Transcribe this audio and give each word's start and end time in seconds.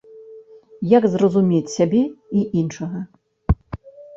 Як 0.97 1.03
зразумець 1.17 1.73
сябе 1.75 2.03
і 2.41 2.49
іншага? 2.63 2.99